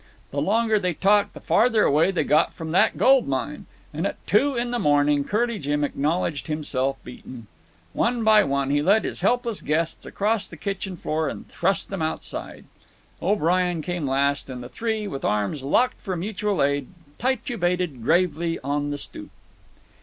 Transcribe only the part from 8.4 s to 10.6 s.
one he led his helpless guests across the